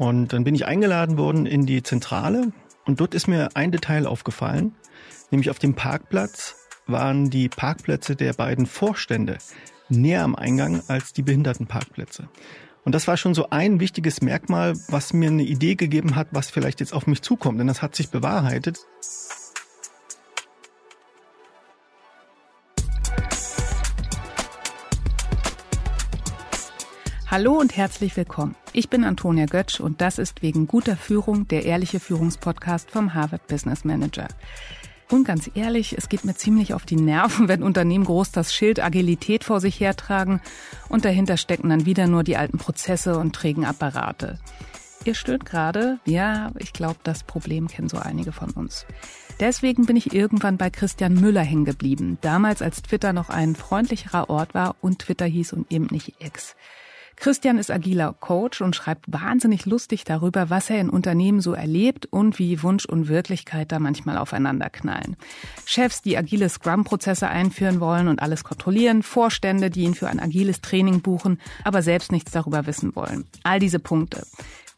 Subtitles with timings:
[0.00, 2.52] Und dann bin ich eingeladen worden in die Zentrale
[2.86, 4.74] und dort ist mir ein Detail aufgefallen,
[5.30, 6.56] nämlich auf dem Parkplatz
[6.86, 9.36] waren die Parkplätze der beiden Vorstände
[9.90, 12.30] näher am Eingang als die Behindertenparkplätze.
[12.82, 16.48] Und das war schon so ein wichtiges Merkmal, was mir eine Idee gegeben hat, was
[16.48, 17.60] vielleicht jetzt auf mich zukommt.
[17.60, 18.78] Denn das hat sich bewahrheitet.
[27.30, 28.56] Hallo und herzlich willkommen.
[28.72, 33.46] Ich bin Antonia Götsch und das ist wegen guter Führung der ehrliche Führungspodcast vom Harvard
[33.46, 34.26] Business Manager.
[35.08, 38.82] Und ganz ehrlich, es geht mir ziemlich auf die Nerven, wenn Unternehmen groß das Schild
[38.82, 40.40] Agilität vor sich hertragen
[40.88, 44.40] und dahinter stecken dann wieder nur die alten Prozesse und trägen Apparate.
[45.04, 48.86] Ihr stöhnt gerade, ja, ich glaube, das Problem kennen so einige von uns.
[49.38, 54.28] Deswegen bin ich irgendwann bei Christian Müller hängen geblieben, damals als Twitter noch ein freundlicherer
[54.30, 56.56] Ort war und Twitter hieß und eben nicht X.
[57.20, 62.06] Christian ist agiler Coach und schreibt wahnsinnig lustig darüber, was er in Unternehmen so erlebt
[62.06, 65.16] und wie Wunsch und Wirklichkeit da manchmal aufeinanderknallen.
[65.66, 70.62] Chefs, die agile Scrum-Prozesse einführen wollen und alles kontrollieren, Vorstände, die ihn für ein agiles
[70.62, 73.26] Training buchen, aber selbst nichts darüber wissen wollen.
[73.42, 74.26] All diese Punkte.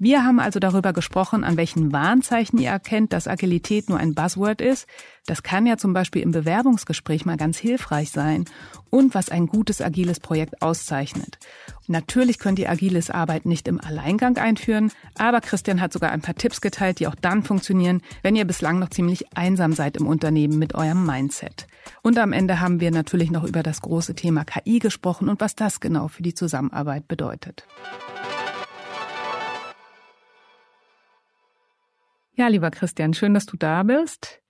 [0.02, 4.60] Wir haben also darüber gesprochen, an welchen Warnzeichen ihr erkennt, dass Agilität nur ein Buzzword
[4.60, 4.88] ist.
[5.26, 8.46] Das kann ja zum Beispiel im Bewerbungsgespräch mal ganz hilfreich sein.
[8.90, 11.38] Und was ein gutes agiles Projekt auszeichnet.
[11.86, 16.34] Natürlich könnt ihr agiles Arbeiten nicht im Alleingang einführen, aber Christian hat sogar ein paar
[16.34, 20.58] Tipps geteilt, die auch dann funktionieren, wenn ihr bislang noch ziemlich einsam seid im Unternehmen
[20.58, 21.68] mit eurem Mindset.
[22.02, 25.54] Und am Ende haben wir natürlich noch über das große Thema KI gesprochen und was
[25.54, 27.68] das genau für die Zusammenarbeit bedeutet.
[32.34, 34.40] Ja, lieber Christian, schön, dass du da bist.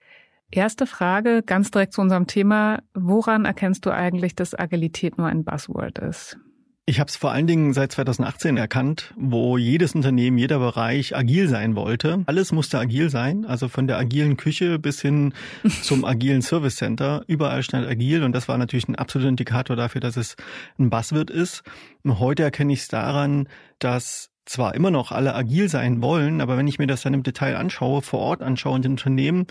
[0.51, 2.83] Erste Frage, ganz direkt zu unserem Thema.
[2.95, 6.37] Woran erkennst du eigentlich, dass Agilität nur ein Buzzword ist?
[6.85, 11.49] Ich habe es vor allen Dingen seit 2018 erkannt, wo jedes Unternehmen, jeder Bereich agil
[11.49, 12.25] sein wollte.
[12.27, 15.33] Alles musste agil sein, also von der agilen Küche bis hin
[15.83, 17.23] zum agilen Service Center.
[17.29, 20.35] Überall stand agil und das war natürlich ein absoluter Indikator dafür, dass es
[20.77, 21.63] ein Buzzword ist.
[22.03, 23.49] Und heute erkenne ich es daran,
[23.79, 27.23] dass zwar immer noch alle agil sein wollen, aber wenn ich mir das dann im
[27.23, 29.47] Detail anschaue, vor Ort anschaue in den Unternehmen,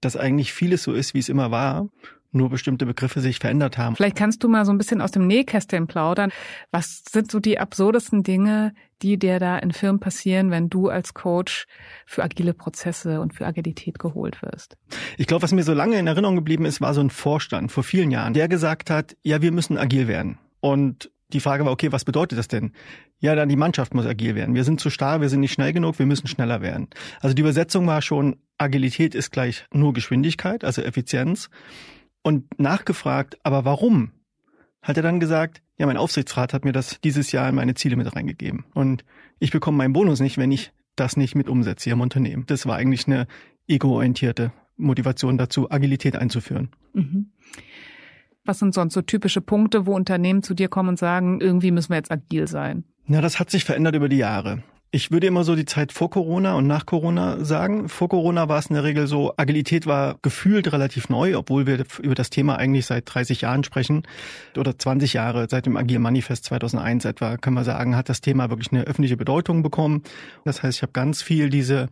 [0.00, 1.88] dass eigentlich vieles so ist, wie es immer war,
[2.32, 3.94] nur bestimmte Begriffe sich verändert haben.
[3.94, 6.32] Vielleicht kannst du mal so ein bisschen aus dem Nähkästchen plaudern.
[6.70, 8.72] Was sind so die absurdesten Dinge,
[9.02, 11.66] die dir da in Firmen passieren, wenn du als Coach
[12.06, 14.76] für agile Prozesse und für Agilität geholt wirst?
[15.18, 17.82] Ich glaube, was mir so lange in Erinnerung geblieben ist, war so ein Vorstand vor
[17.82, 20.38] vielen Jahren, der gesagt hat, ja, wir müssen agil werden.
[20.60, 22.72] Und die Frage war, okay, was bedeutet das denn?
[23.18, 24.54] Ja, dann die Mannschaft muss agil werden.
[24.54, 26.88] Wir sind zu starr, wir sind nicht schnell genug, wir müssen schneller werden.
[27.20, 31.50] Also die Übersetzung war schon, Agilität ist gleich nur Geschwindigkeit, also Effizienz.
[32.22, 34.12] Und nachgefragt, aber warum?
[34.80, 37.96] Hat er dann gesagt, ja, mein Aufsichtsrat hat mir das dieses Jahr in meine Ziele
[37.96, 38.64] mit reingegeben.
[38.74, 39.04] Und
[39.38, 42.44] ich bekomme meinen Bonus nicht, wenn ich das nicht mit umsetze hier im Unternehmen.
[42.46, 43.26] Das war eigentlich eine
[43.66, 46.70] egoorientierte Motivation dazu, Agilität einzuführen.
[46.92, 47.32] Mhm.
[48.44, 51.90] Was sind sonst so typische Punkte, wo Unternehmen zu dir kommen und sagen, irgendwie müssen
[51.90, 52.84] wir jetzt agil sein?
[53.06, 54.62] Na, das hat sich verändert über die Jahre.
[54.94, 57.88] Ich würde immer so die Zeit vor Corona und nach Corona sagen.
[57.88, 61.84] Vor Corona war es in der Regel so, Agilität war gefühlt relativ neu, obwohl wir
[62.02, 64.02] über das Thema eigentlich seit 30 Jahren sprechen
[64.58, 68.50] oder 20 Jahre, seit dem Agile Manifest 2001 etwa, kann man sagen, hat das Thema
[68.50, 70.02] wirklich eine öffentliche Bedeutung bekommen.
[70.44, 71.88] Das heißt, ich habe ganz viel diese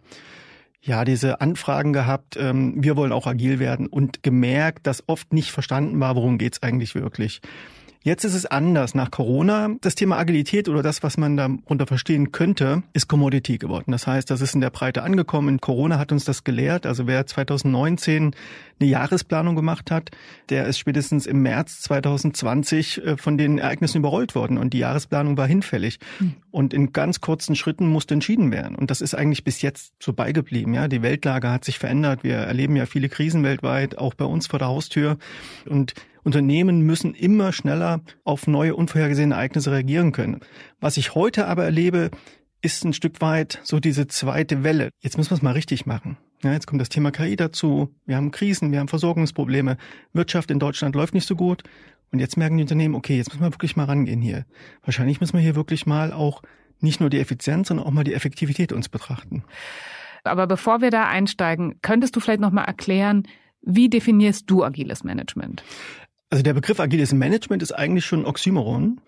[0.82, 5.50] ja, diese Anfragen gehabt, ähm, wir wollen auch agil werden und gemerkt, dass oft nicht
[5.50, 7.40] verstanden war, worum geht's eigentlich wirklich.
[8.02, 8.94] Jetzt ist es anders.
[8.94, 13.92] Nach Corona, das Thema Agilität oder das, was man darunter verstehen könnte, ist Commodity geworden.
[13.92, 15.60] Das heißt, das ist in der Breite angekommen.
[15.60, 16.86] Corona hat uns das gelehrt.
[16.86, 18.34] Also wer 2019
[18.80, 20.10] eine Jahresplanung gemacht hat,
[20.48, 25.36] der ist spätestens im März 2020 äh, von den Ereignissen überrollt worden und die Jahresplanung
[25.36, 25.98] war hinfällig.
[26.20, 26.36] Mhm.
[26.50, 28.76] Und in ganz kurzen Schritten musste entschieden werden.
[28.76, 30.72] Und das ist eigentlich bis jetzt so beigeblieben.
[30.72, 32.24] Ja, die Weltlage hat sich verändert.
[32.24, 35.18] Wir erleben ja viele Krisen weltweit, auch bei uns vor der Haustür.
[35.66, 40.40] Und Unternehmen müssen immer schneller auf neue unvorhergesehene Ereignisse reagieren können.
[40.80, 42.10] Was ich heute aber erlebe,
[42.62, 44.90] ist ein Stück weit so diese zweite Welle.
[45.00, 46.18] Jetzt müssen wir es mal richtig machen.
[46.42, 47.94] Ja, jetzt kommt das Thema KI dazu.
[48.06, 49.76] Wir haben Krisen, wir haben Versorgungsprobleme.
[50.12, 51.62] Wirtschaft in Deutschland läuft nicht so gut.
[52.12, 54.46] Und jetzt merken die Unternehmen, okay, jetzt müssen wir wirklich mal rangehen hier.
[54.82, 56.42] Wahrscheinlich müssen wir hier wirklich mal auch
[56.80, 59.44] nicht nur die Effizienz, sondern auch mal die Effektivität uns betrachten.
[60.24, 63.24] Aber bevor wir da einsteigen, könntest du vielleicht noch mal erklären,
[63.62, 65.62] wie definierst du agiles Management?
[66.30, 69.00] Also der Begriff agiles Management ist eigentlich schon ein Oxymoron,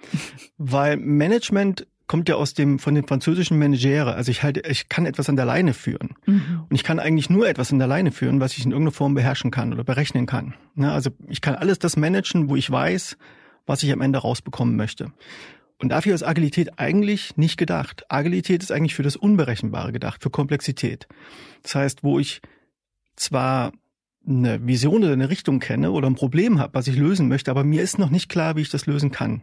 [0.59, 4.15] weil Management kommt ja aus dem von dem französischen Managere.
[4.15, 6.65] Also ich halte, ich kann etwas an der Leine führen mhm.
[6.69, 9.15] und ich kann eigentlich nur etwas an der Leine führen, was ich in irgendeiner Form
[9.15, 10.55] beherrschen kann oder berechnen kann.
[10.75, 13.17] Ja, also ich kann alles das managen, wo ich weiß,
[13.67, 15.13] was ich am Ende rausbekommen möchte.
[15.79, 18.05] Und dafür ist Agilität eigentlich nicht gedacht.
[18.09, 21.09] Agilität ist eigentlich für das Unberechenbare gedacht, für Komplexität.
[21.63, 22.41] Das heißt, wo ich
[23.17, 23.73] zwar
[24.27, 27.65] eine Vision oder eine Richtung kenne oder ein Problem habe, was ich lösen möchte, aber
[27.65, 29.43] mir ist noch nicht klar, wie ich das lösen kann.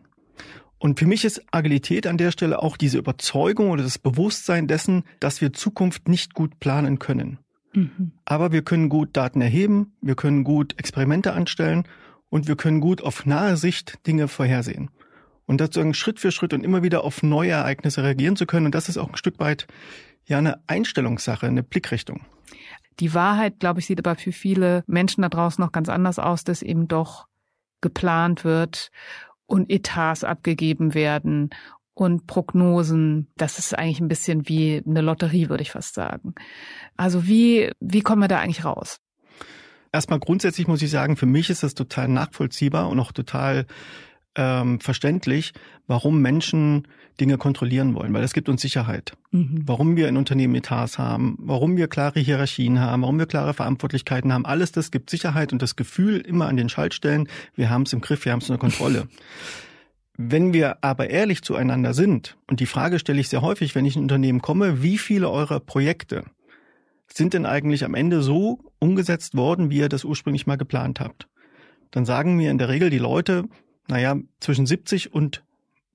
[0.77, 5.03] Und für mich ist Agilität an der Stelle auch diese Überzeugung oder das Bewusstsein dessen,
[5.19, 7.39] dass wir Zukunft nicht gut planen können.
[7.73, 8.13] Mhm.
[8.23, 11.83] Aber wir können gut Daten erheben, wir können gut Experimente anstellen
[12.29, 14.89] und wir können gut auf nahe Sicht Dinge vorhersehen.
[15.45, 18.67] Und dazu Schritt für Schritt und immer wieder auf neue Ereignisse reagieren zu können.
[18.67, 19.67] Und das ist auch ein Stück weit
[20.25, 22.21] ja eine Einstellungssache, eine Blickrichtung.
[22.99, 26.43] Die Wahrheit, glaube ich, sieht aber für viele Menschen da draußen noch ganz anders aus,
[26.43, 27.27] dass eben doch
[27.81, 28.91] geplant wird
[29.45, 31.49] und Etats abgegeben werden
[31.93, 33.31] und Prognosen.
[33.37, 36.35] Das ist eigentlich ein bisschen wie eine Lotterie, würde ich fast sagen.
[36.97, 38.99] Also wie, wie kommen wir da eigentlich raus?
[39.91, 43.65] Erstmal grundsätzlich muss ich sagen, für mich ist das total nachvollziehbar und auch total
[44.39, 45.51] ähm, verständlich,
[45.85, 46.87] warum Menschen
[47.19, 49.11] Dinge kontrollieren wollen, weil es gibt uns Sicherheit.
[49.31, 49.63] Mhm.
[49.65, 54.31] Warum wir in Unternehmen Etats haben, warum wir klare Hierarchien haben, warum wir klare Verantwortlichkeiten
[54.31, 57.91] haben, alles das gibt Sicherheit und das Gefühl immer an den Schaltstellen, wir haben es
[57.91, 59.09] im Griff, wir haben es unter Kontrolle.
[60.21, 63.95] Wenn wir aber ehrlich zueinander sind, und die Frage stelle ich sehr häufig, wenn ich
[63.95, 66.25] in ein Unternehmen komme, wie viele eurer Projekte
[67.07, 71.29] sind denn eigentlich am Ende so umgesetzt worden, wie ihr das ursprünglich mal geplant habt?
[71.91, 73.45] Dann sagen mir in der Regel die Leute,
[73.89, 75.43] naja, zwischen 70 und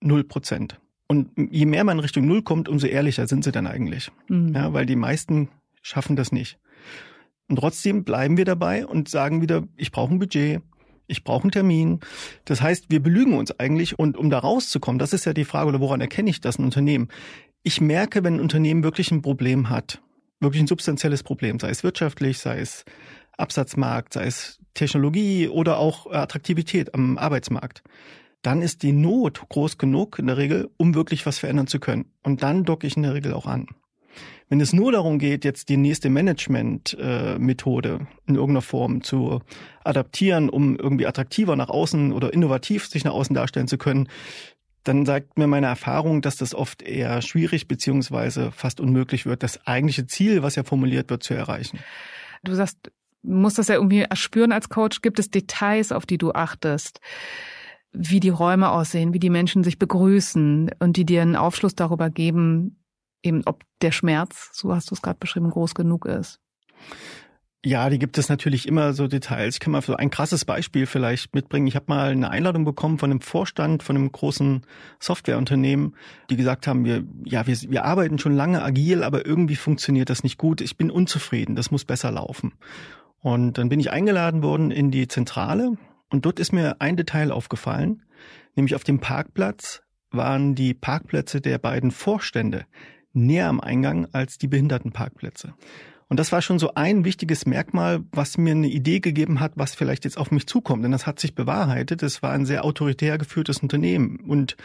[0.01, 0.81] 0 Prozent.
[1.07, 4.11] Und je mehr man Richtung Null kommt, umso ehrlicher sind sie dann eigentlich.
[4.29, 4.55] Mhm.
[4.55, 5.49] Ja, weil die meisten
[5.83, 6.59] schaffen das nicht.
[7.49, 10.63] Und trotzdem bleiben wir dabei und sagen wieder, ich brauche ein Budget,
[11.07, 12.01] ich brauche einen Termin.
[12.47, 13.99] Das heißt, wir belügen uns eigentlich.
[13.99, 16.65] Und um da rauszukommen, das ist ja die Frage, oder woran erkenne ich das ein
[16.65, 17.09] Unternehmen?
[17.63, 20.01] Ich merke, wenn ein Unternehmen wirklich ein Problem hat,
[20.41, 22.85] wirklich ein substanzielles Problem, sei es wirtschaftlich, sei es
[23.37, 27.83] Absatzmarkt, sei es Technologie oder auch Attraktivität am Arbeitsmarkt,
[28.43, 32.13] dann ist die Not groß genug in der Regel, um wirklich was verändern zu können.
[32.23, 33.67] Und dann docke ich in der Regel auch an.
[34.49, 39.41] Wenn es nur darum geht, jetzt die nächste Management-Methode in irgendeiner Form zu
[39.83, 44.09] adaptieren, um irgendwie attraktiver nach außen oder innovativ sich nach außen darstellen zu können,
[44.85, 49.67] dann sagt mir meine Erfahrung, dass das oft eher schwierig beziehungsweise fast unmöglich wird, das
[49.67, 51.79] eigentliche Ziel, was ja formuliert wird, zu erreichen.
[52.43, 52.93] Du sagst,
[53.25, 55.03] musst das ja irgendwie erspüren als Coach.
[55.03, 57.01] Gibt es Details, auf die du achtest?
[57.93, 62.11] Wie die Räume aussehen, wie die Menschen sich begrüßen und die dir einen Aufschluss darüber
[62.11, 62.85] geben,
[63.23, 66.41] eben ob der Schmerz, so hast du es gerade beschrieben, groß genug ist.
[67.67, 69.55] Ja, die gibt es natürlich immer so Details.
[69.55, 71.67] Ich kann mal so ein krasses Beispiel vielleicht mitbringen.
[71.67, 74.67] Ich habe mal eine Einladung bekommen von einem Vorstand von einem großen
[75.01, 75.97] Softwareunternehmen,
[76.29, 80.23] die gesagt haben, wir, ja, wir, wir arbeiten schon lange agil, aber irgendwie funktioniert das
[80.23, 80.61] nicht gut.
[80.61, 82.53] Ich bin unzufrieden, das muss besser laufen.
[83.25, 85.79] Und dann bin ich eingeladen worden in die Zentrale
[86.11, 88.03] und dort ist mir ein Detail aufgefallen,
[88.55, 92.67] nämlich auf dem Parkplatz waren die Parkplätze der beiden Vorstände
[93.15, 95.55] näher am Eingang als die Behindertenparkplätze.
[96.09, 99.75] Und das war schon so ein wichtiges Merkmal, was mir eine Idee gegeben hat, was
[99.75, 100.85] vielleicht jetzt auf mich zukommt.
[100.85, 102.03] Denn das hat sich bewahrheitet.
[102.03, 104.21] Es war ein sehr autoritär geführtes Unternehmen.
[104.21, 104.59] Und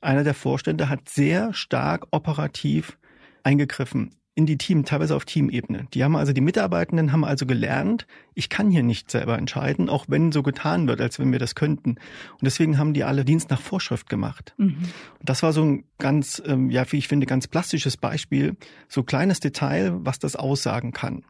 [0.00, 2.96] einer der Vorstände hat sehr stark operativ
[3.42, 5.88] eingegriffen in die Team, teilweise auf Teamebene.
[5.94, 10.04] Die haben also, die Mitarbeitenden haben also gelernt, ich kann hier nicht selber entscheiden, auch
[10.06, 11.90] wenn so getan wird, als wenn wir das könnten.
[11.90, 14.54] Und deswegen haben die alle Dienst nach Vorschrift gemacht.
[14.56, 14.76] Mhm.
[15.18, 19.02] Und das war so ein ganz, ähm, ja, wie ich finde, ganz plastisches Beispiel, so
[19.02, 21.24] kleines Detail, was das aussagen kann.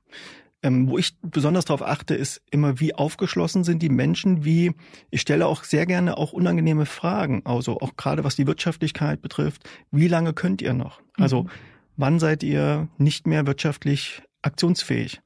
[0.63, 4.73] Ähm, wo ich besonders darauf achte, ist immer, wie aufgeschlossen sind die Menschen, wie
[5.09, 9.67] ich stelle auch sehr gerne auch unangenehme Fragen, also auch gerade was die Wirtschaftlichkeit betrifft,
[9.91, 11.01] wie lange könnt ihr noch?
[11.17, 11.51] Also mhm
[11.99, 15.21] wann seid ihr nicht mehr wirtschaftlich aktionsfähig?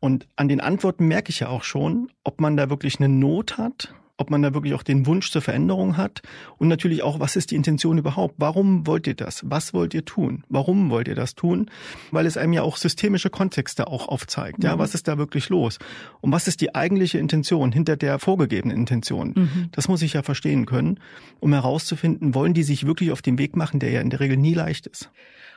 [0.00, 3.58] Und an den Antworten merke ich ja auch schon, ob man da wirklich eine Not
[3.58, 6.22] hat, ob man da wirklich auch den Wunsch zur Veränderung hat
[6.58, 8.36] und natürlich auch, was ist die Intention überhaupt?
[8.38, 9.42] Warum wollt ihr das?
[9.44, 10.44] Was wollt ihr tun?
[10.48, 11.70] Warum wollt ihr das tun?
[12.12, 14.62] Weil es einem ja auch systemische Kontexte auch aufzeigt.
[14.62, 14.78] Ja, mhm.
[14.78, 15.78] was ist da wirklich los?
[16.20, 19.32] Und was ist die eigentliche Intention hinter der vorgegebenen Intention?
[19.34, 19.68] Mhm.
[19.72, 21.00] Das muss ich ja verstehen können,
[21.40, 24.36] um herauszufinden, wollen die sich wirklich auf den Weg machen, der ja in der Regel
[24.36, 25.10] nie leicht ist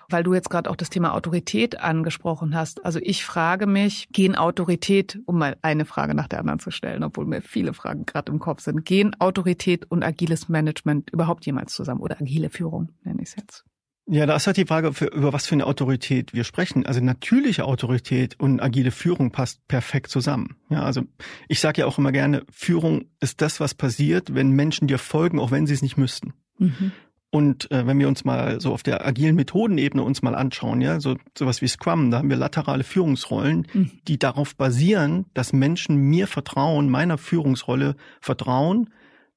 [0.09, 2.85] weil du jetzt gerade auch das Thema Autorität angesprochen hast.
[2.85, 7.03] Also ich frage mich, gehen Autorität, um mal eine Frage nach der anderen zu stellen,
[7.03, 11.73] obwohl mir viele Fragen gerade im Kopf sind, gehen Autorität und agiles Management überhaupt jemals
[11.73, 13.65] zusammen oder agile Führung, nenne ich es jetzt?
[14.07, 16.85] Ja, da ist halt die Frage, für, über was für eine Autorität wir sprechen.
[16.85, 20.57] Also natürliche Autorität und agile Führung passt perfekt zusammen.
[20.69, 21.01] Ja, also
[21.47, 25.39] ich sage ja auch immer gerne, Führung ist das, was passiert, wenn Menschen dir folgen,
[25.39, 26.33] auch wenn sie es nicht müssten.
[26.59, 26.91] Mhm.
[27.35, 31.01] Und äh, wenn wir uns mal so auf der agilen Methodenebene uns mal anschauen, ja,
[31.01, 33.91] so sowas wie Scrum, da haben wir laterale Führungsrollen, mhm.
[34.07, 38.89] die darauf basieren, dass Menschen mir vertrauen, meiner Führungsrolle vertrauen,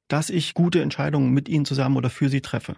[0.07, 2.77] dass ich gute Entscheidungen mit ihnen zusammen oder für sie treffe.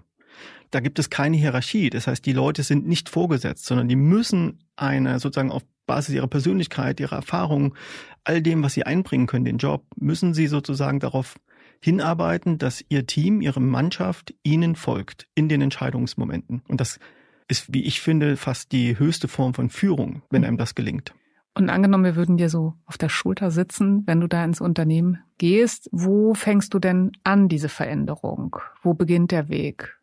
[0.71, 1.91] da gibt es keine Hierarchie.
[1.91, 6.29] Das heißt, die Leute sind nicht vorgesetzt, sondern die müssen eine sozusagen auf Basis ihrer
[6.29, 7.75] Persönlichkeit, ihrer Erfahrung,
[8.25, 11.35] all dem, was sie einbringen können, den Job, müssen sie sozusagen darauf
[11.81, 16.63] hinarbeiten, dass ihr Team, ihre Mannschaft ihnen folgt in den Entscheidungsmomenten.
[16.69, 17.01] Und das
[17.49, 21.15] ist, wie ich finde, fast die höchste Form von Führung, wenn einem das gelingt.
[21.55, 25.19] Und angenommen, wir würden dir so auf der Schulter sitzen, wenn du da ins Unternehmen
[25.39, 28.57] gehst, wo fängst du denn an, diese Veränderung?
[28.83, 29.97] Wo beginnt der Weg?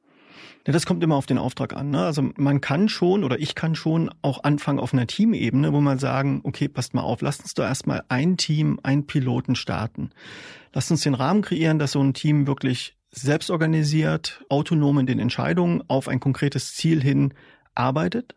[0.68, 1.92] Ja, das kommt immer auf den Auftrag an.
[1.92, 2.04] Ne?
[2.04, 5.98] Also man kann schon oder ich kann schon auch anfangen auf einer Teamebene, wo man
[5.98, 10.10] sagen, okay, passt mal auf, lasst uns doch erstmal ein Team, ein Piloten starten.
[10.78, 15.18] Lasst uns den Rahmen kreieren, dass so ein Team wirklich selbst organisiert, autonom in den
[15.18, 17.34] Entscheidungen auf ein konkretes Ziel hin
[17.74, 18.36] arbeitet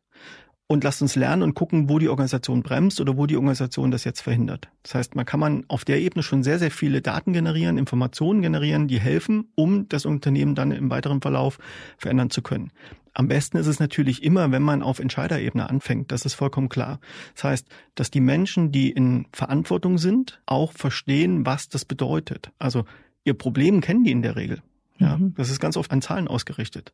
[0.71, 4.05] und lasst uns lernen und gucken, wo die Organisation bremst oder wo die Organisation das
[4.05, 4.69] jetzt verhindert.
[4.85, 8.41] Das heißt, man kann man auf der Ebene schon sehr, sehr viele Daten generieren, Informationen
[8.41, 11.59] generieren, die helfen, um das Unternehmen dann im weiteren Verlauf
[11.99, 12.71] verändern zu können.
[13.15, 16.13] Am besten ist es natürlich immer, wenn man auf Entscheiderebene anfängt.
[16.13, 17.01] Das ist vollkommen klar.
[17.35, 22.53] Das heißt, dass die Menschen, die in Verantwortung sind, auch verstehen, was das bedeutet.
[22.61, 22.85] Also
[23.25, 24.63] ihr Problem kennen die in der Regel.
[24.99, 25.35] Ja, mhm.
[25.37, 26.93] das ist ganz oft an Zahlen ausgerichtet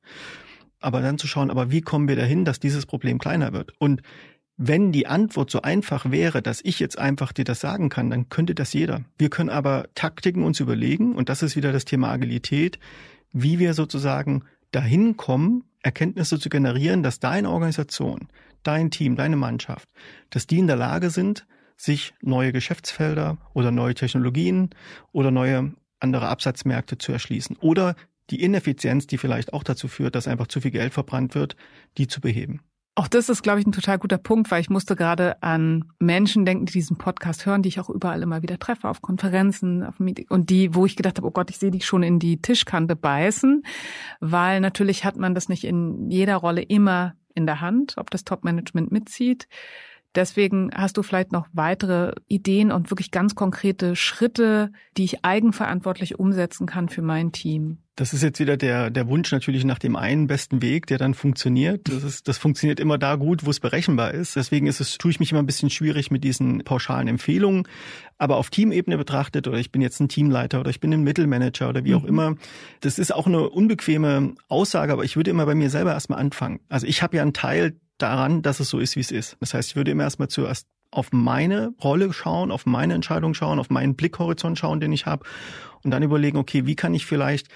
[0.86, 3.72] aber dann zu schauen, aber wie kommen wir dahin, dass dieses Problem kleiner wird?
[3.78, 4.02] Und
[4.56, 8.28] wenn die Antwort so einfach wäre, dass ich jetzt einfach dir das sagen kann, dann
[8.28, 9.02] könnte das jeder.
[9.18, 12.78] Wir können aber Taktiken uns überlegen, und das ist wieder das Thema Agilität,
[13.32, 18.28] wie wir sozusagen dahin kommen, Erkenntnisse zu generieren, dass deine Organisation,
[18.62, 19.88] dein Team, deine Mannschaft,
[20.30, 24.70] dass die in der Lage sind, sich neue Geschäftsfelder oder neue Technologien
[25.10, 27.96] oder neue andere Absatzmärkte zu erschließen oder
[28.30, 31.56] die Ineffizienz, die vielleicht auch dazu führt, dass einfach zu viel Geld verbrannt wird,
[31.98, 32.60] die zu beheben.
[32.98, 36.46] Auch das ist, glaube ich, ein total guter Punkt, weil ich musste gerade an Menschen
[36.46, 40.00] denken, die diesen Podcast hören, die ich auch überall immer wieder treffe, auf Konferenzen, auf
[40.00, 42.40] Meetings und die, wo ich gedacht habe, oh Gott, ich sehe die schon in die
[42.40, 43.64] Tischkante beißen,
[44.20, 48.24] weil natürlich hat man das nicht in jeder Rolle immer in der Hand, ob das
[48.24, 49.46] Top-Management mitzieht.
[50.14, 56.18] Deswegen hast du vielleicht noch weitere Ideen und wirklich ganz konkrete Schritte, die ich eigenverantwortlich
[56.18, 57.82] umsetzen kann für mein Team.
[57.96, 61.14] Das ist jetzt wieder der, der Wunsch natürlich nach dem einen besten Weg, der dann
[61.14, 61.88] funktioniert.
[61.88, 64.36] Das, ist, das funktioniert immer da gut, wo es berechenbar ist.
[64.36, 67.66] Deswegen ist es, tue ich mich immer ein bisschen schwierig mit diesen pauschalen Empfehlungen.
[68.18, 71.70] Aber auf Teamebene betrachtet, oder ich bin jetzt ein Teamleiter oder ich bin ein Mittelmanager
[71.70, 72.08] oder wie auch mhm.
[72.08, 72.34] immer,
[72.80, 76.60] das ist auch eine unbequeme Aussage, aber ich würde immer bei mir selber erstmal anfangen.
[76.68, 79.38] Also ich habe ja einen Teil daran, dass es so ist, wie es ist.
[79.40, 83.58] Das heißt, ich würde immer erstmal zuerst auf meine Rolle schauen, auf meine Entscheidung schauen,
[83.58, 85.24] auf meinen Blickhorizont schauen, den ich habe
[85.82, 87.48] und dann überlegen, okay, wie kann ich vielleicht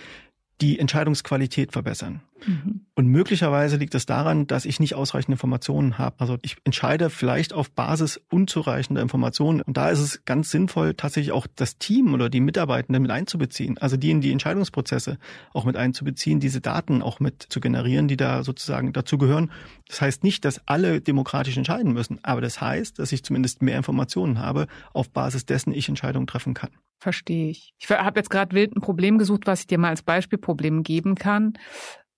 [0.60, 2.20] die Entscheidungsqualität verbessern.
[2.46, 2.82] Mhm.
[2.94, 6.16] Und möglicherweise liegt es daran, dass ich nicht ausreichend Informationen habe.
[6.18, 9.62] Also ich entscheide vielleicht auf Basis unzureichender Informationen.
[9.62, 13.78] Und da ist es ganz sinnvoll, tatsächlich auch das Team oder die Mitarbeitenden mit einzubeziehen.
[13.78, 15.18] Also die in die Entscheidungsprozesse
[15.52, 19.50] auch mit einzubeziehen, diese Daten auch mit zu generieren, die da sozusagen dazu gehören.
[19.88, 23.76] Das heißt nicht, dass alle demokratisch entscheiden müssen, aber das heißt, dass ich zumindest mehr
[23.76, 26.70] Informationen habe, auf Basis dessen ich Entscheidungen treffen kann.
[27.00, 27.72] Verstehe ich.
[27.78, 31.14] Ich habe jetzt gerade wild ein Problem gesucht, was ich dir mal als Beispielproblem geben
[31.14, 31.54] kann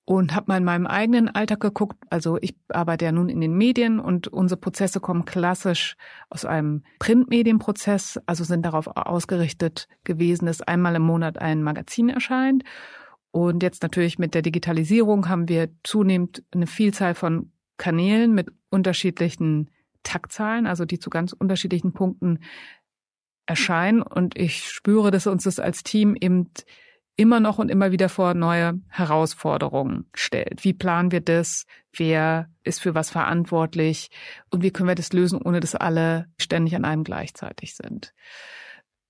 [0.05, 1.97] und habe mal in meinem eigenen Alltag geguckt.
[2.11, 5.97] Also ich arbeite ja nun in den Medien und unsere Prozesse kommen klassisch
[6.31, 12.65] aus einem Printmedienprozess, also sind darauf ausgerichtet gewesen, dass einmal im Monat ein Magazin erscheint.
[13.31, 19.71] Und jetzt natürlich mit der Digitalisierung haben wir zunehmend eine Vielzahl von Kanälen mit unterschiedlichen
[20.03, 22.41] Taktzahlen, also die zu ganz unterschiedlichen Punkten
[23.47, 24.03] erscheinen.
[24.03, 26.49] Und ich spüre, dass uns das als Team eben
[27.17, 30.65] immer noch und immer wieder vor neue Herausforderungen stellt.
[30.65, 31.67] Wie planen wir das?
[31.93, 34.11] Wer ist für was verantwortlich?
[34.51, 38.15] Und wie können wir das lösen, ohne dass alle ständig an einem gleichzeitig sind?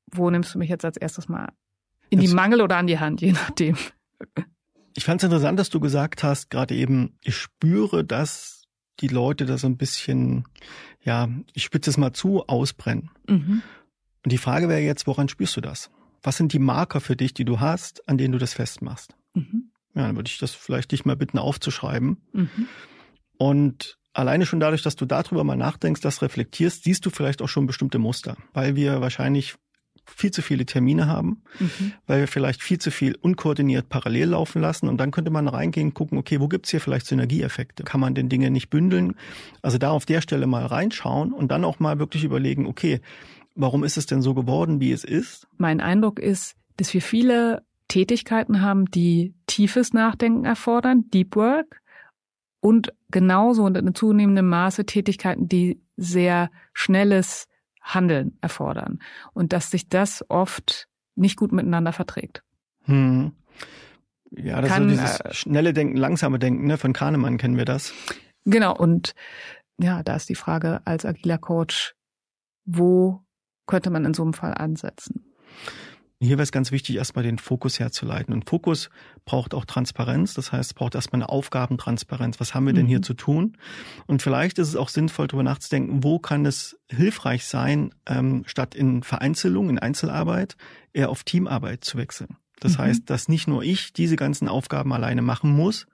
[0.07, 1.53] Wo nimmst du mich jetzt als erstes mal
[2.11, 3.77] in die Mangel oder an die Hand, je nachdem?
[4.95, 8.65] Ich fand es interessant, dass du gesagt hast, gerade eben, ich spüre, dass
[9.01, 10.45] die Leute da so ein bisschen,
[11.03, 13.11] ja, ich spitze es mal zu, ausbrennen.
[13.27, 13.62] Mhm.
[14.25, 15.91] Und die Frage wäre jetzt, woran spürst du das?
[16.23, 19.17] Was sind die Marker für dich, die du hast, an denen du das festmachst?
[19.35, 19.71] Mhm.
[19.95, 22.19] Ja, dann würde ich das vielleicht dich mal bitten aufzuschreiben.
[22.33, 22.69] Mhm.
[23.37, 27.49] Und alleine schon dadurch, dass du darüber mal nachdenkst, das reflektierst, siehst du vielleicht auch
[27.49, 29.57] schon bestimmte Muster, weil wir wahrscheinlich
[30.05, 31.93] viel zu viele Termine haben, mhm.
[32.07, 35.88] weil wir vielleicht viel zu viel unkoordiniert parallel laufen lassen und dann könnte man reingehen
[35.88, 37.85] und gucken, okay, wo gibt's hier vielleicht Synergieeffekte?
[37.85, 39.14] Kann man den Dinge nicht bündeln?
[39.62, 43.00] Also da auf der Stelle mal reinschauen und dann auch mal wirklich überlegen, okay,
[43.54, 45.47] Warum ist es denn so geworden, wie es ist?
[45.59, 51.82] Mein Eindruck ist, dass wir viele Tätigkeiten haben, die tiefes Nachdenken erfordern, Deep Work,
[52.61, 57.49] und genauso in einem zunehmendem Maße Tätigkeiten, die sehr schnelles
[57.82, 59.00] Handeln erfordern.
[59.35, 62.44] Und dass sich das oft nicht gut miteinander verträgt.
[62.85, 63.32] Hm.
[64.30, 66.78] Ja, das kann, ist so dieses äh, schnelle Denken, langsame Denken, ne?
[66.78, 67.92] Von Kahnemann kennen wir das.
[68.44, 69.14] Genau, und
[69.78, 71.94] ja, da ist die Frage als agiler Coach,
[72.64, 73.23] wo
[73.66, 75.25] könnte man in so einem Fall ansetzen?
[76.23, 78.33] Hier wäre es ganz wichtig, erstmal den Fokus herzuleiten.
[78.33, 78.90] Und Fokus
[79.25, 80.35] braucht auch Transparenz.
[80.35, 82.38] Das heißt, es braucht erstmal eine Aufgabentransparenz.
[82.38, 83.02] Was haben wir denn hier mhm.
[83.02, 83.57] zu tun?
[84.07, 88.76] Und vielleicht ist es auch sinnvoll, darüber nachzudenken, wo kann es hilfreich sein, ähm, statt
[88.76, 90.57] in Vereinzelung, in Einzelarbeit,
[90.92, 92.37] eher auf Teamarbeit zu wechseln.
[92.61, 92.83] Das mhm.
[92.83, 95.88] heißt, dass nicht nur ich diese ganzen Aufgaben alleine machen muss,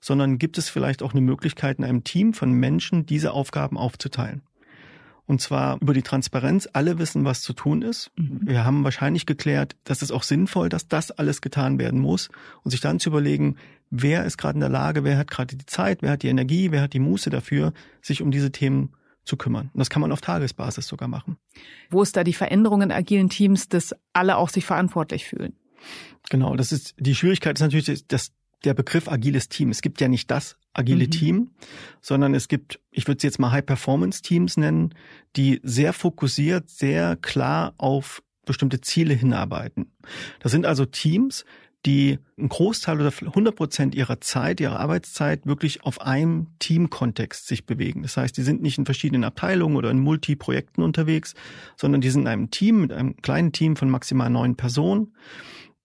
[0.00, 4.40] sondern gibt es vielleicht auch eine Möglichkeit, in einem Team von Menschen diese Aufgaben aufzuteilen.
[5.28, 6.68] Und zwar über die Transparenz.
[6.72, 8.10] Alle wissen, was zu tun ist.
[8.16, 8.40] Mhm.
[8.44, 12.30] Wir haben wahrscheinlich geklärt, dass es auch sinnvoll, dass das alles getan werden muss.
[12.64, 13.56] Und sich dann zu überlegen,
[13.90, 16.72] wer ist gerade in der Lage, wer hat gerade die Zeit, wer hat die Energie,
[16.72, 19.70] wer hat die Muße dafür, sich um diese Themen zu kümmern.
[19.74, 21.36] Und das kann man auf Tagesbasis sogar machen.
[21.90, 25.52] Wo ist da die Veränderung in agilen Teams, dass alle auch sich verantwortlich fühlen?
[26.30, 28.32] Genau, das ist die Schwierigkeit ist natürlich, dass
[28.64, 29.70] der Begriff agiles Team.
[29.70, 31.10] Es gibt ja nicht das agile mhm.
[31.10, 31.50] Team,
[32.00, 34.94] sondern es gibt, ich würde es jetzt mal High-Performance-Teams nennen,
[35.36, 39.92] die sehr fokussiert, sehr klar auf bestimmte Ziele hinarbeiten.
[40.40, 41.44] Das sind also Teams,
[41.86, 47.66] die einen Großteil oder 100 Prozent ihrer Zeit, ihrer Arbeitszeit wirklich auf einem Teamkontext sich
[47.66, 48.02] bewegen.
[48.02, 51.34] Das heißt, die sind nicht in verschiedenen Abteilungen oder in Multiprojekten unterwegs,
[51.76, 55.12] sondern die sind in einem Team mit einem kleinen Team von maximal neun Personen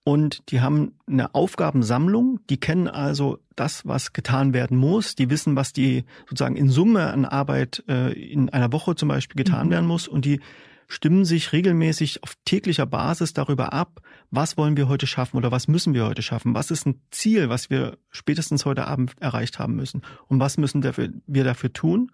[0.04, 5.56] und die haben eine Aufgabensammlung, die kennen also das, was getan werden muss, die wissen,
[5.56, 9.72] was die sozusagen in Summe an Arbeit äh, in einer Woche zum Beispiel getan mhm.
[9.72, 10.10] werden muss.
[10.10, 10.42] Und die
[10.88, 15.70] stimmen sich regelmäßig auf täglicher Basis darüber ab, was wollen wir heute schaffen oder was
[15.70, 19.76] müssen wir heute schaffen, was ist ein Ziel, was wir spätestens heute Abend erreicht haben
[19.76, 20.02] müssen?
[20.28, 22.12] Und was müssen wir dafür tun.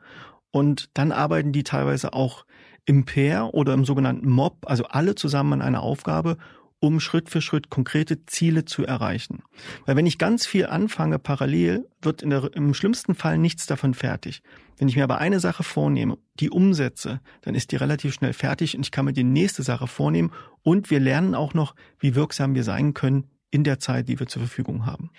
[0.52, 2.46] Und dann arbeiten die teilweise auch
[2.86, 6.38] im Pair oder im sogenannten Mob, also alle zusammen an einer Aufgabe
[6.80, 9.44] um Schritt für Schritt konkrete Ziele zu erreichen.
[9.86, 14.42] Weil wenn ich ganz viel anfange parallel, wird der, im schlimmsten Fall nichts davon fertig.
[14.78, 18.76] Wenn ich mir aber eine Sache vornehme, die umsetze, dann ist die relativ schnell fertig
[18.76, 20.32] und ich kann mir die nächste Sache vornehmen
[20.64, 24.28] und wir lernen auch noch, wie wirksam wir sein können in der Zeit, die wir
[24.28, 25.12] zur Verfügung haben.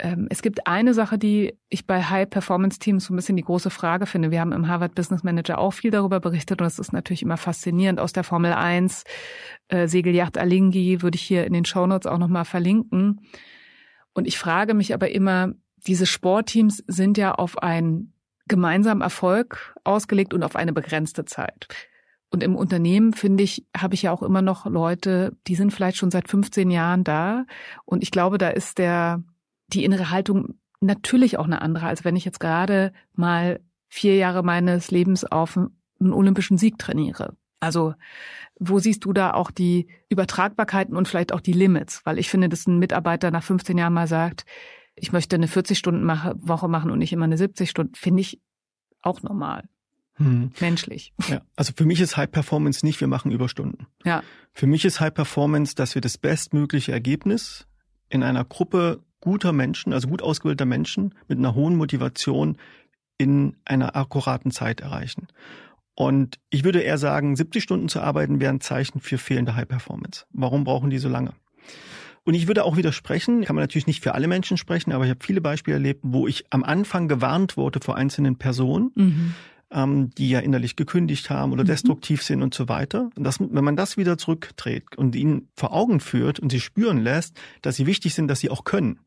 [0.00, 4.06] Ähm, es gibt eine Sache, die ich bei High-Performance-Teams so ein bisschen die große Frage
[4.06, 4.30] finde.
[4.30, 7.36] Wir haben im Harvard Business Manager auch viel darüber berichtet und es ist natürlich immer
[7.36, 9.04] faszinierend aus der Formel 1.
[9.68, 13.20] Äh, Segelyacht Alingi würde ich hier in den Shownotes auch nochmal verlinken.
[14.14, 18.14] Und ich frage mich aber immer, diese Sportteams sind ja auf einen
[18.48, 21.68] gemeinsamen Erfolg ausgelegt und auf eine begrenzte Zeit.
[22.30, 25.96] Und im Unternehmen, finde ich, habe ich ja auch immer noch Leute, die sind vielleicht
[25.96, 27.44] schon seit 15 Jahren da.
[27.84, 29.22] Und ich glaube, da ist der,
[29.72, 34.42] die innere Haltung natürlich auch eine andere, als wenn ich jetzt gerade mal vier Jahre
[34.42, 37.36] meines Lebens auf einen olympischen Sieg trainiere.
[37.60, 37.94] Also
[38.58, 42.04] wo siehst du da auch die Übertragbarkeiten und vielleicht auch die Limits?
[42.04, 44.44] Weil ich finde, dass ein Mitarbeiter nach 15 Jahren mal sagt,
[44.94, 48.40] ich möchte eine 40-Stunden-Woche machen und nicht immer eine 70-Stunden, finde ich
[49.02, 49.68] auch normal.
[50.14, 50.50] Hm.
[50.60, 51.14] Menschlich.
[51.28, 53.86] Ja, also für mich ist High Performance nicht, wir machen Überstunden.
[54.04, 54.22] Ja.
[54.52, 57.66] Für mich ist High Performance, dass wir das bestmögliche Ergebnis
[58.10, 62.56] in einer Gruppe guter Menschen, also gut ausgebildeter Menschen mit einer hohen Motivation
[63.18, 65.28] in einer akkuraten Zeit erreichen.
[65.94, 69.68] Und ich würde eher sagen, 70 Stunden zu arbeiten wäre ein Zeichen für fehlende High
[69.68, 70.24] Performance.
[70.32, 71.34] Warum brauchen die so lange?
[72.24, 75.10] Und ich würde auch widersprechen, kann man natürlich nicht für alle Menschen sprechen, aber ich
[75.10, 79.34] habe viele Beispiele erlebt, wo ich am Anfang gewarnt wurde vor einzelnen Personen, mhm.
[79.70, 81.68] ähm, die ja innerlich gekündigt haben oder mhm.
[81.68, 83.10] destruktiv sind und so weiter.
[83.16, 86.98] Und das, wenn man das wieder zurückdreht und ihnen vor Augen führt und sie spüren
[86.98, 89.00] lässt, dass sie wichtig sind, dass sie auch können,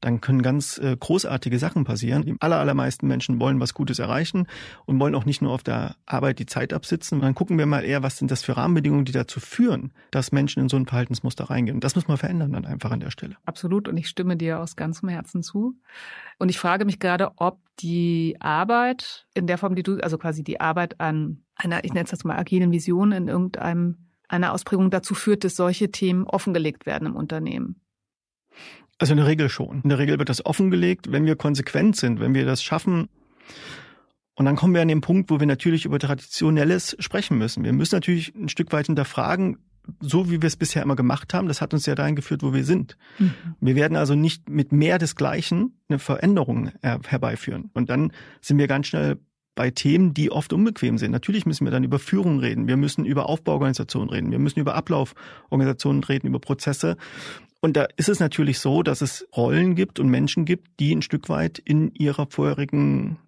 [0.00, 2.22] dann können ganz äh, großartige Sachen passieren.
[2.22, 4.46] Die aller, allermeisten Menschen wollen was Gutes erreichen
[4.86, 7.16] und wollen auch nicht nur auf der Arbeit die Zeit absitzen.
[7.16, 10.32] Und dann gucken wir mal eher, was sind das für Rahmenbedingungen, die dazu führen, dass
[10.32, 11.76] Menschen in so ein Verhaltensmuster reingehen.
[11.76, 13.36] Und das muss man verändern dann einfach an der Stelle.
[13.44, 13.88] Absolut.
[13.88, 15.74] Und ich stimme dir aus ganzem Herzen zu.
[16.38, 20.42] Und ich frage mich gerade, ob die Arbeit in der Form, die du, also quasi
[20.42, 24.90] die Arbeit an einer, ich nenne es jetzt mal agilen Vision in irgendeinem einer Ausprägung
[24.90, 27.80] dazu führt, dass solche Themen offengelegt werden im Unternehmen.
[29.00, 29.80] Also in der Regel schon.
[29.82, 33.08] In der Regel wird das offengelegt, wenn wir konsequent sind, wenn wir das schaffen.
[34.34, 37.64] Und dann kommen wir an den Punkt, wo wir natürlich über Traditionelles sprechen müssen.
[37.64, 39.56] Wir müssen natürlich ein Stück weit hinterfragen,
[40.00, 42.52] so wie wir es bisher immer gemacht haben, das hat uns ja dahin geführt, wo
[42.52, 42.98] wir sind.
[43.18, 43.34] Mhm.
[43.60, 47.70] Wir werden also nicht mit mehr des Gleichen eine Veränderung herbeiführen.
[47.72, 49.18] Und dann sind wir ganz schnell
[49.54, 51.10] bei Themen, die oft unbequem sind.
[51.10, 54.74] Natürlich müssen wir dann über Führung reden, wir müssen über Aufbauorganisationen reden, wir müssen über
[54.74, 56.96] Ablauforganisationen reden, über Prozesse.
[57.60, 61.02] Und da ist es natürlich so, dass es Rollen gibt und Menschen gibt, die ein
[61.02, 63.18] Stück weit in ihrer vorherigen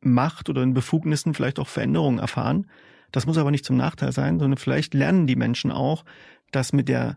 [0.00, 2.66] Macht oder in Befugnissen vielleicht auch Veränderungen erfahren.
[3.10, 6.04] Das muss aber nicht zum Nachteil sein, sondern vielleicht lernen die Menschen auch,
[6.50, 7.16] dass mit der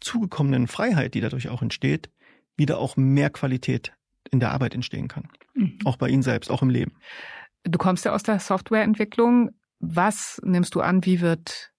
[0.00, 2.08] zugekommenen Freiheit, die dadurch auch entsteht,
[2.56, 3.92] wieder auch mehr Qualität
[4.30, 5.28] in der Arbeit entstehen kann.
[5.54, 5.78] Mhm.
[5.84, 6.92] Auch bei Ihnen selbst, auch im Leben.
[7.64, 9.50] Du kommst ja aus der Softwareentwicklung.
[9.80, 11.72] Was nimmst du an, wie wird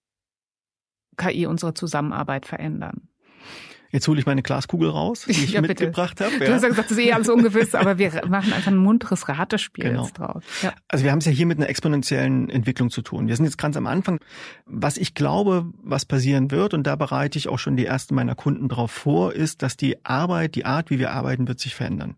[1.18, 3.10] KI unsere Zusammenarbeit verändern?
[3.92, 6.34] Jetzt hole ich meine Glaskugel raus, die ich ja, mitgebracht habe.
[6.34, 6.46] Ja.
[6.46, 9.28] Du hast ja gesagt, das ist eh alles ungewiss, aber wir machen einfach ein munteres
[9.28, 10.04] Ratespiel genau.
[10.04, 10.44] jetzt draus.
[10.62, 10.74] Ja.
[10.88, 13.28] Also wir haben es ja hier mit einer exponentiellen Entwicklung zu tun.
[13.28, 14.20] Wir sind jetzt ganz am Anfang.
[14.66, 18.36] Was ich glaube, was passieren wird, und da bereite ich auch schon die ersten meiner
[18.36, 22.16] Kunden drauf vor, ist, dass die Arbeit, die Art, wie wir arbeiten, wird sich verändern.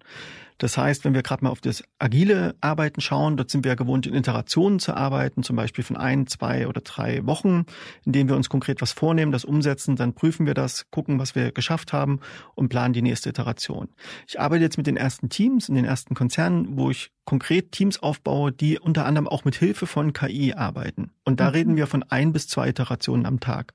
[0.62, 4.06] Das heißt, wenn wir gerade mal auf das agile Arbeiten schauen, dort sind wir gewohnt,
[4.06, 7.66] in Iterationen zu arbeiten, zum Beispiel von ein, zwei oder drei Wochen,
[8.06, 11.52] indem wir uns konkret was vornehmen, das umsetzen, dann prüfen wir das, gucken, was wir
[11.52, 12.20] geschafft haben
[12.54, 13.90] und planen die nächste Iteration.
[14.28, 17.98] Ich arbeite jetzt mit den ersten Teams in den ersten Konzernen, wo ich konkret Teams
[18.04, 21.10] aufbaue, die unter anderem auch mit Hilfe von KI arbeiten.
[21.24, 21.52] Und da mhm.
[21.52, 23.74] reden wir von ein bis zwei Iterationen am Tag.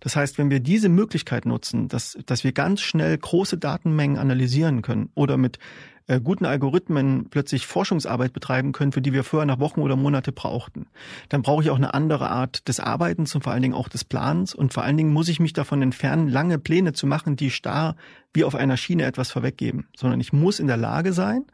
[0.00, 4.82] Das heißt, wenn wir diese Möglichkeit nutzen, dass, dass wir ganz schnell große Datenmengen analysieren
[4.82, 5.58] können oder mit
[6.06, 10.32] äh, guten Algorithmen plötzlich Forschungsarbeit betreiben können, für die wir vorher nach Wochen oder Monate
[10.32, 10.86] brauchten.
[11.28, 14.04] Dann brauche ich auch eine andere Art des Arbeitens und vor allen Dingen auch des
[14.04, 14.54] Plans.
[14.54, 17.96] Und vor allen Dingen muss ich mich davon entfernen, lange Pläne zu machen, die starr
[18.32, 21.44] wie auf einer Schiene etwas vorweggeben, sondern ich muss in der Lage sein,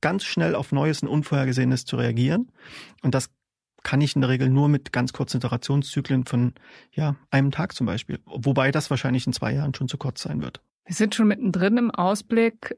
[0.00, 2.52] ganz schnell auf Neues und Unvorhergesehenes zu reagieren.
[3.02, 3.30] Und das
[3.82, 6.54] kann ich in der Regel nur mit ganz kurzen Iterationszyklen von
[6.92, 8.18] ja, einem Tag zum Beispiel.
[8.26, 10.60] Wobei das wahrscheinlich in zwei Jahren schon zu kurz sein wird.
[10.86, 12.76] Wir sind schon mittendrin im Ausblick.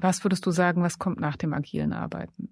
[0.00, 2.48] Was würdest du sagen, was kommt nach dem agilen Arbeiten?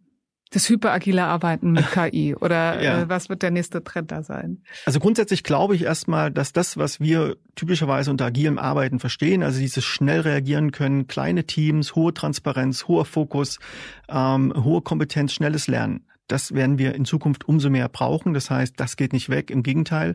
[0.51, 3.03] Das hyperagile Arbeiten mit KI oder ja.
[3.03, 4.63] äh, was wird der nächste Trend da sein?
[4.85, 9.59] Also grundsätzlich glaube ich erstmal, dass das, was wir typischerweise unter agilem Arbeiten verstehen, also
[9.59, 13.59] dieses schnell reagieren können, kleine Teams, hohe Transparenz, hoher Fokus,
[14.09, 18.33] ähm, hohe Kompetenz, schnelles Lernen, das werden wir in Zukunft umso mehr brauchen.
[18.33, 19.51] Das heißt, das geht nicht weg.
[19.51, 20.15] Im Gegenteil,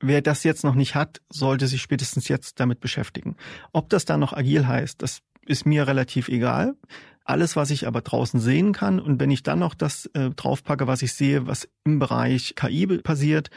[0.00, 3.36] wer das jetzt noch nicht hat, sollte sich spätestens jetzt damit beschäftigen.
[3.72, 6.76] Ob das dann noch agil heißt, das ist mir relativ egal.
[7.24, 10.86] Alles, was ich aber draußen sehen kann und wenn ich dann noch das äh, draufpacke,
[10.86, 13.50] was ich sehe, was im Bereich KI passiert,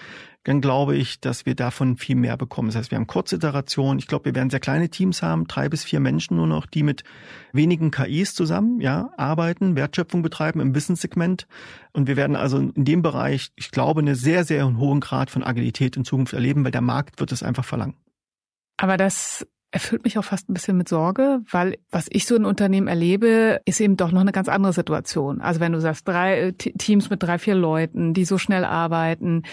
[0.43, 2.69] dann glaube ich, dass wir davon viel mehr bekommen.
[2.69, 3.99] Das heißt, wir haben kurze Iterationen.
[3.99, 6.81] Ich glaube, wir werden sehr kleine Teams haben, drei bis vier Menschen nur noch, die
[6.81, 7.03] mit
[7.51, 11.45] wenigen KIs zusammen ja, arbeiten, Wertschöpfung betreiben im Wissenssegment.
[11.93, 15.43] Und wir werden also in dem Bereich, ich glaube, einen sehr, sehr hohen Grad von
[15.43, 17.95] Agilität in Zukunft erleben, weil der Markt wird es einfach verlangen.
[18.77, 22.45] Aber das erfüllt mich auch fast ein bisschen mit Sorge, weil was ich so in
[22.45, 25.41] Unternehmen erlebe, ist eben doch noch eine ganz andere Situation.
[25.41, 29.43] Also wenn du sagst, drei äh, Teams mit drei, vier Leuten, die so schnell arbeiten,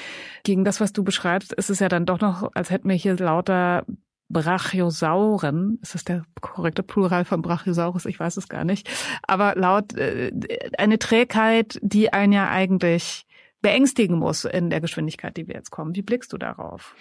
[0.42, 3.16] gegen das, was du beschreibst, ist es ja dann doch noch, als hätten wir hier
[3.16, 3.85] lauter
[4.29, 8.07] Brachiosauren, ist das der korrekte Plural von Brachiosaurus?
[8.07, 8.88] Ich weiß es gar nicht.
[9.22, 10.33] Aber laut äh,
[10.79, 13.26] eine Trägheit, die einen ja eigentlich
[13.61, 15.94] beängstigen muss in der Geschwindigkeit, die wir jetzt kommen.
[15.94, 16.94] Wie blickst du darauf?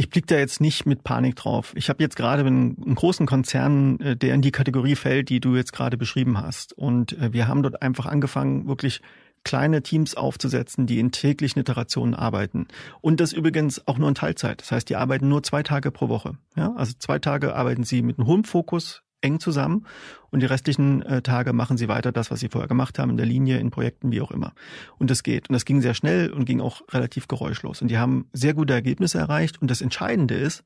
[0.00, 1.72] Ich blicke da jetzt nicht mit Panik drauf.
[1.74, 5.56] Ich habe jetzt gerade einen, großen Konzern, äh, der in die Kategorie fällt, die du
[5.56, 6.72] jetzt gerade beschrieben hast.
[6.72, 9.00] Und äh, wir haben dort einfach angefangen, wirklich
[9.42, 12.68] kleine Teams aufzusetzen, die in täglichen Iterationen arbeiten.
[13.00, 14.60] Und das übrigens auch nur in Teilzeit.
[14.60, 16.38] Das heißt, die arbeiten nur zwei Tage pro Woche.
[16.54, 19.86] Ja, also zwei Tage arbeiten sie mit einem hohen Fokus eng zusammen
[20.30, 23.16] und die restlichen äh, Tage machen sie weiter das, was sie vorher gemacht haben, in
[23.16, 24.52] der Linie, in Projekten, wie auch immer.
[24.98, 25.48] Und das geht.
[25.48, 27.82] Und das ging sehr schnell und ging auch relativ geräuschlos.
[27.82, 29.60] Und die haben sehr gute Ergebnisse erreicht.
[29.60, 30.64] Und das Entscheidende ist,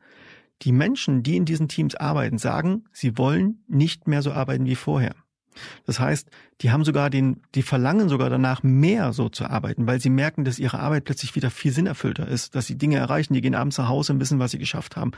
[0.63, 4.77] die Menschen, die in diesen Teams arbeiten, sagen, sie wollen nicht mehr so arbeiten wie
[4.77, 5.15] vorher.
[5.85, 6.31] Das heißt,
[6.63, 10.45] die haben sogar den, die verlangen sogar danach mehr so zu arbeiten, weil sie merken,
[10.45, 13.77] dass ihre Arbeit plötzlich wieder viel sinnerfüllter ist, dass sie Dinge erreichen, die gehen abends
[13.77, 15.13] nach Hause und wissen, was sie geschafft haben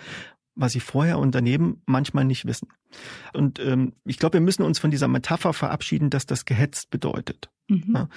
[0.54, 2.68] was sie vorher und daneben manchmal nicht wissen.
[3.32, 7.50] Und ähm, ich glaube, wir müssen uns von dieser Metapher verabschieden, dass das gehetzt bedeutet.
[7.68, 7.92] Mhm.
[7.94, 8.08] Ja.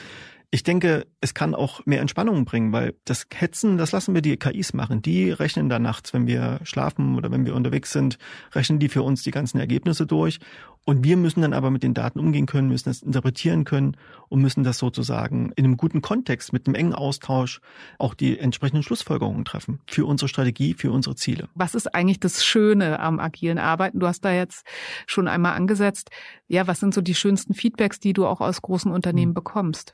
[0.49, 4.37] Ich denke, es kann auch mehr Entspannung bringen, weil das Hetzen, das lassen wir die
[4.37, 5.01] KIs machen.
[5.01, 8.17] Die rechnen da nachts, wenn wir schlafen oder wenn wir unterwegs sind,
[8.53, 10.39] rechnen die für uns die ganzen Ergebnisse durch.
[10.85, 13.97] Und wir müssen dann aber mit den Daten umgehen können, müssen das interpretieren können
[14.29, 17.59] und müssen das sozusagen in einem guten Kontext, mit einem engen Austausch
[17.99, 21.49] auch die entsprechenden Schlussfolgerungen treffen für unsere Strategie, für unsere Ziele.
[21.55, 23.99] Was ist eigentlich das Schöne am agilen Arbeiten?
[23.99, 24.65] Du hast da jetzt
[25.07, 26.09] schon einmal angesetzt.
[26.47, 29.33] Ja, was sind so die schönsten Feedbacks, die du auch aus großen Unternehmen hm.
[29.33, 29.93] bekommst?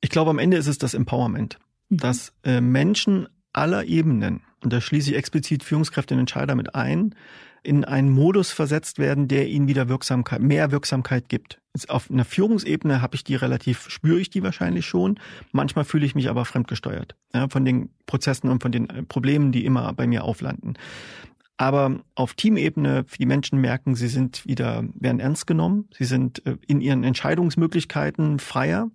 [0.00, 1.96] Ich glaube, am Ende ist es das Empowerment, mhm.
[1.98, 7.14] dass äh, Menschen aller Ebenen, und da schließe ich explizit Führungskräfte und Entscheider mit ein,
[7.62, 11.60] in einen Modus versetzt werden, der ihnen wieder Wirksamkeit, mehr Wirksamkeit gibt.
[11.74, 15.18] Jetzt auf einer Führungsebene habe ich die relativ, spüre ich die wahrscheinlich schon.
[15.52, 19.52] Manchmal fühle ich mich aber fremdgesteuert ja, von den Prozessen und von den äh, Problemen,
[19.52, 20.76] die immer bei mir auflanden.
[21.56, 25.88] Aber auf Teamebene, die Menschen merken, sie sind wieder, werden ernst genommen.
[25.96, 28.90] Sie sind äh, in ihren Entscheidungsmöglichkeiten freier.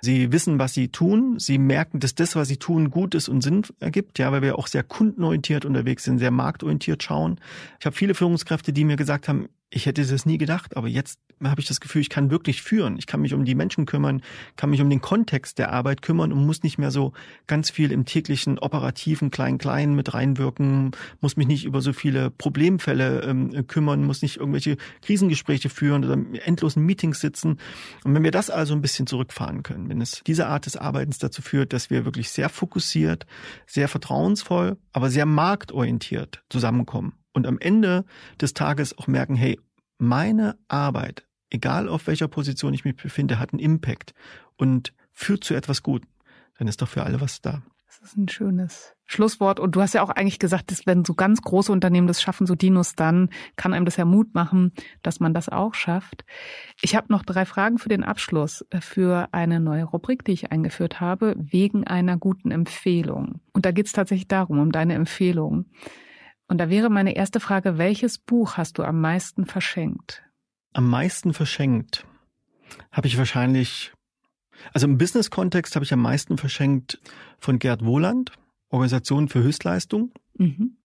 [0.00, 1.38] Sie wissen, was sie tun.
[1.38, 4.18] Sie merken, dass das, was sie tun, gut ist und Sinn ergibt.
[4.18, 7.40] Ja, weil wir auch sehr kundenorientiert unterwegs sind, sehr marktorientiert schauen.
[7.80, 11.18] Ich habe viele Führungskräfte, die mir gesagt haben, ich hätte das nie gedacht, aber jetzt
[11.42, 12.96] habe ich das Gefühl, ich kann wirklich führen.
[12.98, 14.22] Ich kann mich um die Menschen kümmern,
[14.54, 17.12] kann mich um den Kontext der Arbeit kümmern und muss nicht mehr so
[17.46, 23.22] ganz viel im täglichen operativen Klein-Klein mit reinwirken, muss mich nicht über so viele Problemfälle
[23.22, 27.58] ähm, kümmern, muss nicht irgendwelche Krisengespräche führen oder endlosen Meetings sitzen.
[28.04, 31.18] Und wenn wir das also ein bisschen zurückfahren können, wenn es diese Art des Arbeitens
[31.18, 33.26] dazu führt, dass wir wirklich sehr fokussiert,
[33.66, 38.04] sehr vertrauensvoll, aber sehr marktorientiert zusammenkommen und am Ende
[38.40, 39.60] des Tages auch merken, hey,
[39.98, 44.14] meine Arbeit, egal auf welcher Position ich mich befinde, hat einen Impact
[44.56, 46.08] und führt zu etwas Guten,
[46.58, 47.62] dann ist doch für alle was da.
[48.00, 49.58] Das ist ein schönes Schlusswort.
[49.60, 52.46] Und du hast ja auch eigentlich gesagt, dass wenn so ganz große Unternehmen das schaffen,
[52.46, 56.24] so Dinos, dann kann einem das ja Mut machen, dass man das auch schafft.
[56.82, 60.52] Ich habe noch drei Fragen für den Abschluss äh, für eine neue Rubrik, die ich
[60.52, 63.40] eingeführt habe, wegen einer guten Empfehlung.
[63.52, 65.66] Und da geht es tatsächlich darum, um deine Empfehlung.
[66.48, 70.22] Und da wäre meine erste Frage, welches Buch hast du am meisten verschenkt?
[70.72, 72.06] Am meisten verschenkt
[72.92, 73.92] habe ich wahrscheinlich,
[74.72, 77.00] also im Business-Kontext habe ich am meisten verschenkt
[77.38, 78.32] von Gerd Wohland,
[78.68, 80.12] Organisation für Höchstleistung.
[80.34, 80.78] Mhm.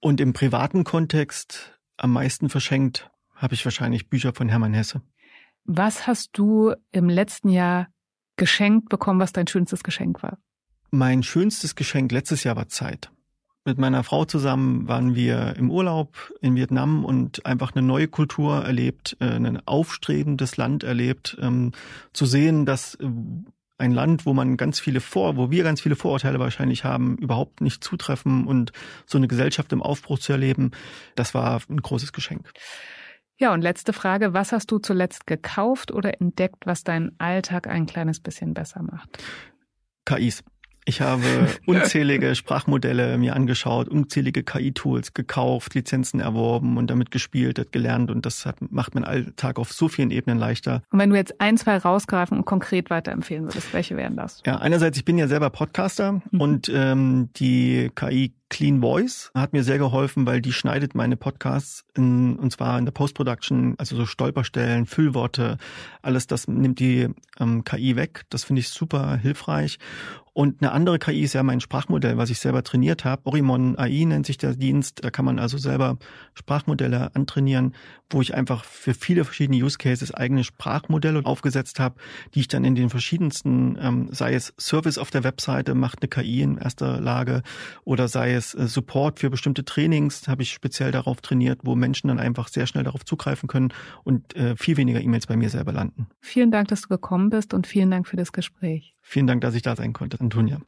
[0.00, 5.02] Und im privaten Kontext am meisten verschenkt habe ich wahrscheinlich Bücher von Hermann Hesse.
[5.64, 7.88] Was hast du im letzten Jahr
[8.36, 10.38] geschenkt bekommen, was dein schönstes Geschenk war?
[10.90, 13.10] Mein schönstes Geschenk letztes Jahr war Zeit.
[13.66, 18.64] Mit meiner Frau zusammen waren wir im Urlaub in Vietnam und einfach eine neue Kultur
[18.64, 21.72] erlebt, äh, ein aufstrebendes Land erlebt, ähm,
[22.12, 23.08] zu sehen, dass äh,
[23.78, 27.60] ein Land, wo man ganz viele Vor, wo wir ganz viele Vorurteile wahrscheinlich haben, überhaupt
[27.60, 28.70] nicht zutreffen und
[29.04, 30.70] so eine Gesellschaft im Aufbruch zu erleben,
[31.16, 32.52] das war ein großes Geschenk.
[33.36, 37.86] Ja, und letzte Frage, was hast du zuletzt gekauft oder entdeckt, was deinen Alltag ein
[37.86, 39.18] kleines bisschen besser macht?
[40.04, 40.44] KIs.
[40.88, 41.22] Ich habe
[41.66, 48.24] unzählige Sprachmodelle mir angeschaut, unzählige KI-Tools gekauft, Lizenzen erworben und damit gespielt, das gelernt und
[48.24, 50.82] das hat, macht meinen Alltag auf so vielen Ebenen leichter.
[50.90, 54.42] Und wenn du jetzt ein, zwei rausgreifen und konkret weiterempfehlen würdest, welche wären das?
[54.46, 56.40] Ja, einerseits, ich bin ja selber Podcaster mhm.
[56.40, 61.84] und ähm, die KI Clean Voice hat mir sehr geholfen, weil die schneidet meine Podcasts
[61.94, 65.58] in, und zwar in der Post-Production, also so Stolperstellen, Füllworte,
[66.02, 67.08] alles das nimmt die
[67.40, 68.24] ähm, KI weg.
[68.30, 69.78] Das finde ich super hilfreich.
[70.36, 73.22] Und eine andere KI ist ja mein Sprachmodell, was ich selber trainiert habe.
[73.24, 75.02] Orimon AI nennt sich der Dienst.
[75.02, 75.96] Da kann man also selber
[76.34, 77.74] Sprachmodelle antrainieren,
[78.10, 81.94] wo ich einfach für viele verschiedene Use Cases eigene Sprachmodelle aufgesetzt habe,
[82.34, 86.08] die ich dann in den verschiedensten, ähm, sei es Service auf der Webseite, macht eine
[86.08, 87.42] KI in erster Lage,
[87.84, 92.08] oder sei es äh, Support für bestimmte Trainings, habe ich speziell darauf trainiert, wo Menschen
[92.08, 93.72] dann einfach sehr schnell darauf zugreifen können
[94.04, 96.08] und äh, viel weniger E-Mails bei mir selber landen.
[96.20, 98.94] Vielen Dank, dass du gekommen bist und vielen Dank für das Gespräch.
[99.02, 100.60] Vielen Dank, dass ich da sein konnte, Antonia.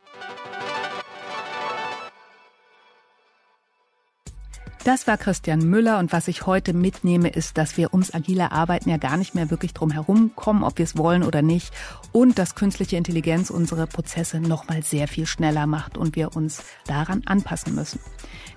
[4.84, 8.88] Das war Christian Müller und was ich heute mitnehme, ist, dass wir ums agile Arbeiten
[8.88, 11.72] ja gar nicht mehr wirklich drum herum kommen, ob wir es wollen oder nicht.
[12.12, 17.22] Und dass künstliche Intelligenz unsere Prozesse nochmal sehr viel schneller macht und wir uns daran
[17.26, 18.00] anpassen müssen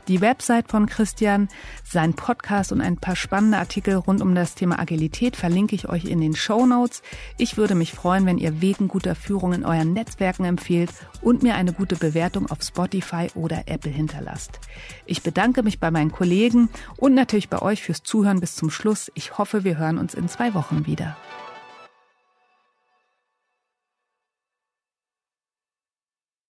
[0.07, 1.47] die Website von Christian,
[1.83, 6.05] sein Podcast und ein paar spannende Artikel rund um das Thema Agilität verlinke ich euch
[6.05, 7.01] in den Show Notes.
[7.37, 11.55] Ich würde mich freuen, wenn ihr wegen guter Führung in euren Netzwerken empfehlt und mir
[11.55, 14.59] eine gute Bewertung auf Spotify oder Apple hinterlasst.
[15.05, 19.11] Ich bedanke mich bei meinen Kollegen und natürlich bei euch fürs Zuhören bis zum Schluss.
[19.15, 21.17] Ich hoffe, wir hören uns in zwei Wochen wieder.